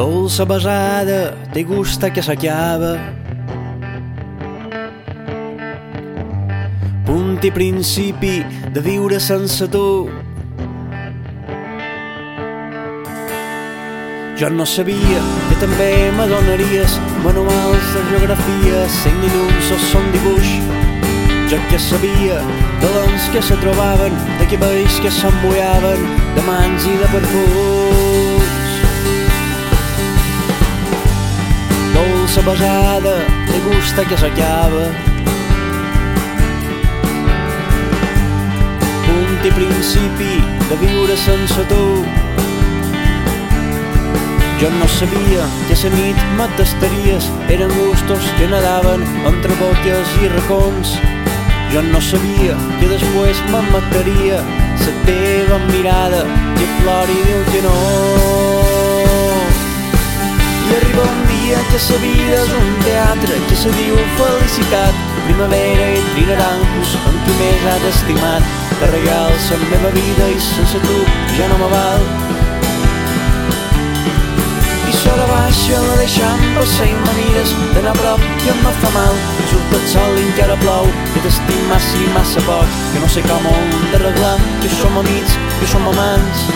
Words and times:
Dolça 0.00 0.46
besada, 0.46 1.36
te 1.52 1.62
gusta 1.62 2.08
que 2.08 2.22
s'acaba. 2.22 2.94
Punt 7.04 7.44
i 7.44 7.50
principi 7.52 8.40
de 8.72 8.80
viure 8.80 9.20
sense 9.20 9.68
tu. 9.68 10.08
Jo 14.40 14.48
no 14.56 14.64
sabia 14.64 15.20
que 15.50 15.60
també 15.66 15.92
m'adonaries 16.16 16.96
manuals 17.20 17.92
de 17.92 18.08
geografia, 18.08 18.82
ni 19.20 19.32
llums 19.36 19.72
o 19.76 19.80
son 19.92 20.12
dibuix. 20.16 20.56
Jo 21.52 21.60
que 21.68 21.86
sabia 21.90 22.40
de 22.80 22.96
l'ens 22.96 23.28
que 23.34 23.44
se 23.44 23.64
trobaven, 23.66 24.16
de 24.40 24.48
cabells 24.48 25.00
que 25.04 25.12
s'embullaven, 25.20 26.12
de 26.38 26.48
mans 26.48 26.88
i 26.88 27.02
de 27.04 27.16
perfums. 27.18 27.99
Dolça 32.40 32.64
besada, 32.64 33.16
te 33.46 33.58
gusta 33.60 34.04
que 34.04 34.16
s'acaba. 34.16 34.84
Punt 39.04 39.44
i 39.44 39.52
principi 39.52 40.40
de 40.70 40.76
viure 40.80 41.16
sense 41.16 41.66
tu. 41.68 41.84
Jo 44.60 44.70
no 44.78 44.88
sabia 44.88 45.44
que 45.68 45.76
a 45.76 45.82
la 45.82 45.90
nit 45.96 46.24
m'atastaries, 46.38 47.28
eren 47.48 47.76
gustos 47.76 48.24
que 48.38 48.48
nadaven 48.48 49.04
entre 49.26 49.54
boques 49.60 50.16
i 50.22 50.28
racons. 50.28 50.96
Jo 51.74 51.82
no 51.92 52.00
sabia 52.00 52.56
que 52.80 52.88
després 52.88 53.44
me'n 53.52 53.70
mataria 53.72 54.40
la 54.40 54.96
teva 55.04 55.60
mirada 55.68 56.24
que 56.56 56.66
plori 56.80 57.22
diu 57.28 57.44
que 57.52 57.62
no. 57.68 58.69
I 60.70 60.72
arriba 60.72 61.02
un 61.02 61.26
dia 61.26 61.58
que 61.66 61.78
la 61.82 61.98
vida 61.98 62.34
és 62.38 62.50
un 62.54 62.68
teatre 62.84 63.38
que 63.48 63.56
se 63.58 63.70
diu 63.74 63.96
felicitat, 64.18 64.98
primavera 65.24 65.86
i 65.96 66.02
trinaranjos 66.12 66.92
en 67.10 67.16
qui 67.24 67.34
més 67.40 67.64
has 67.72 67.86
estimat. 67.88 68.52
Te 68.78 68.90
regals 68.92 69.48
la 69.50 69.58
meva 69.64 69.90
vida 69.96 70.28
i 70.30 70.38
sense 70.38 70.78
tu 70.84 71.00
ja 71.34 71.48
no 71.50 71.58
me 71.58 71.70
val. 71.72 72.06
I 74.86 74.94
sola 75.00 75.26
baixa 75.32 75.82
la 75.88 75.98
deixant 76.04 76.46
passar 76.54 76.86
i 76.86 76.94
me 77.02 77.16
mires 77.18 77.56
d'anar 77.74 77.96
a 77.96 77.98
prop 77.98 78.30
i 78.46 78.54
em 78.54 78.62
fa 78.84 78.94
mal. 78.94 79.18
I 79.42 79.48
surt 79.50 79.76
el 79.80 79.84
sol 79.96 80.22
i 80.22 80.28
encara 80.28 80.60
plou, 80.62 80.86
que 81.16 81.24
t'estim 81.26 81.66
massa 81.72 81.98
i 81.98 82.14
massa 82.14 82.46
poc, 82.46 82.78
que 82.94 83.02
no 83.02 83.10
sé 83.10 83.26
com 83.26 83.50
ho 83.50 83.58
hem 83.58 83.90
d'arreglar, 83.90 84.36
que 84.62 84.70
som 84.78 85.02
amics, 85.02 85.34
que 85.58 85.74
som 85.74 85.90
amants. 85.96 86.46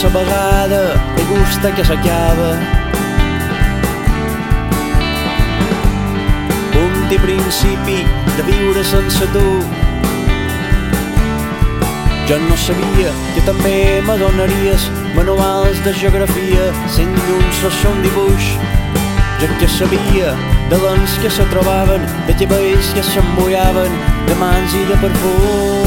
Dolça 0.00 0.18
vegada, 0.18 0.94
te 1.14 1.22
gusta 1.24 1.70
que 1.72 1.84
s'acaba. 1.84 2.56
Punt 6.72 7.12
i 7.12 7.18
principi 7.20 7.98
de 8.38 8.46
viure 8.46 8.84
sense 8.84 9.28
tu. 9.34 9.44
Jo 12.30 12.38
no 12.46 12.56
sabia 12.56 13.12
que 13.34 13.44
també 13.44 14.00
m'adonaries 14.06 14.88
manuals 15.18 15.84
de 15.84 15.92
geografia, 16.00 16.70
sent 16.96 17.12
llums 17.26 17.60
o 17.68 17.74
son 17.82 18.00
dibuix. 18.06 18.48
Jo 19.42 19.52
que 19.60 19.68
sabia 19.68 20.32
de 20.72 20.80
lents 20.86 21.18
que 21.20 21.28
se 21.28 21.44
trobaven, 21.52 22.08
de 22.24 22.40
cabells 22.40 22.94
que 22.96 23.04
s'embullaven, 23.04 24.00
de 24.32 24.40
mans 24.40 24.80
i 24.80 24.86
de 24.88 24.96
perfums. 25.04 25.79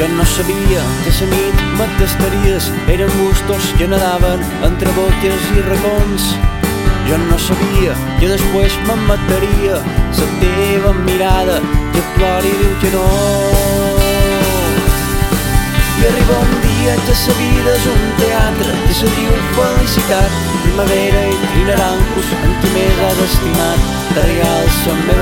Jo 0.00 0.08
no 0.08 0.24
sabia 0.24 0.82
que 1.04 1.10
la 1.12 1.26
nit 1.28 1.58
m'atastaries, 1.76 2.70
eren 2.88 3.10
gustos 3.18 3.66
que 3.76 3.86
nadaven 3.86 4.40
entre 4.64 4.88
boques 4.96 5.42
i 5.52 5.64
racons. 5.66 6.28
Jo 7.04 7.18
no 7.26 7.36
sabia 7.36 7.92
que 8.16 8.30
després 8.30 8.78
me'n 8.86 9.02
mataria 9.10 9.76
la 10.16 10.28
teva 10.40 10.94
mirada 11.04 11.58
que 11.92 12.06
plora 12.14 12.48
i 12.48 12.54
diu 12.62 12.72
que 12.80 12.94
no. 12.94 13.04
I 16.00 16.08
arriba 16.08 16.40
un 16.48 16.56
dia 16.64 16.96
que 17.04 17.18
la 17.20 17.36
vida 17.42 17.76
és 17.76 17.86
un 17.92 18.02
teatre 18.22 18.78
que 18.86 18.94
se 19.02 19.12
diu 19.18 19.36
felicitat, 19.58 20.40
primavera 20.64 21.26
i 21.28 21.36
trinaranjos 21.44 22.32
en 22.40 22.56
qui 22.62 22.72
més 22.78 23.04
has 23.04 23.20
estimat. 23.28 23.92
Te 24.14 24.24
regals 24.30 24.80
la 24.88 24.96
meva 25.04 25.19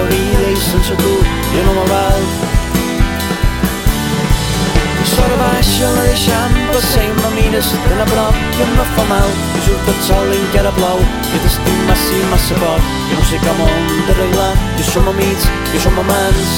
mires 7.59 7.73
tan 7.89 8.01
a 8.01 8.05
prop 8.07 8.35
i 8.59 8.63
em 8.63 8.75
fa 8.95 9.05
mal 9.09 9.31
i 9.59 9.61
surt 9.65 9.89
el 9.91 9.97
sol 10.07 10.29
i 10.31 10.37
encara 10.39 10.71
plou. 10.77 11.01
Que 11.31 11.39
t'estim 11.43 11.81
massa 11.89 12.15
i 12.15 12.27
massa 12.31 12.59
poc 12.61 12.85
que 13.09 13.17
no 13.19 13.25
sé 13.31 13.39
com 13.43 13.63
hem 13.65 13.89
d'arreglar 14.07 14.53
que 14.77 14.85
som 14.87 15.09
amics, 15.11 15.49
que 15.73 15.81
som 15.83 15.99
amants 15.99 16.53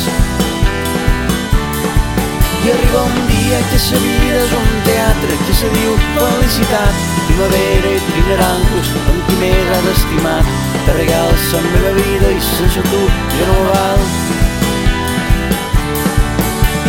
i 2.61 2.73
arriba 2.75 3.05
un 3.09 3.17
dia 3.31 3.63
que 3.71 3.79
la 3.81 4.01
vida 4.05 4.43
és 4.43 4.53
un 4.59 4.69
teatre 4.85 5.39
que 5.47 5.55
se 5.63 5.71
diu 5.79 5.97
felicitat. 6.19 7.01
Primavera 7.31 7.95
i 7.95 8.05
trinaranjos 8.11 8.93
amb 9.07 9.25
qui 9.31 9.41
més 9.41 9.73
has 9.79 9.89
estimat 9.95 10.53
te 10.85 10.99
regals 11.01 11.49
la 11.55 11.65
meva 11.71 11.97
vida 12.03 12.37
i 12.37 12.45
sense 12.53 12.85
tu 12.93 13.03
ja 13.39 13.49
no 13.49 13.59
val 13.73 14.40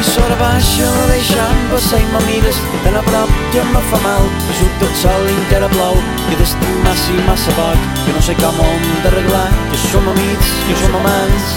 i 0.02 0.04
sora 0.04 0.36
baixa 0.40 0.88
la 0.96 1.08
deixant 1.12 1.60
passar 1.70 2.00
i 2.02 2.06
me 2.10 2.22
mires 2.26 2.58
tan 2.84 2.96
a 2.98 3.04
prop 3.06 3.34
que 3.54 3.60
em 3.62 3.76
fa 3.92 4.00
mal. 4.06 4.26
Surt 4.58 4.80
tot 4.82 4.98
sol 5.02 5.28
i 5.30 5.36
encara 5.36 5.70
plou 5.76 6.00
que 6.30 6.40
t'estim 6.40 6.80
massa 6.86 7.14
i 7.14 7.26
massa 7.28 7.54
poc. 7.58 7.86
Que 8.06 8.16
no 8.16 8.24
sé 8.26 8.36
com 8.42 8.62
hem 8.66 8.88
d'arreglar 9.04 9.46
que 9.70 9.82
som 9.86 10.10
amics, 10.14 10.52
que 10.66 10.80
som 10.82 10.98
amants. 11.02 11.54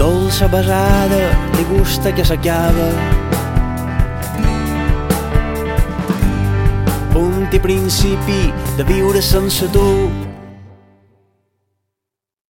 Dolça 0.00 0.50
besada, 0.50 1.22
te 1.54 1.70
gusta 1.70 2.12
que 2.12 2.26
s'acaba. 2.26 2.90
Punt 7.14 7.52
i 7.52 7.66
principi 7.70 8.40
de 8.76 8.92
viure 8.94 9.22
sense 9.22 9.70
tu 9.72 9.90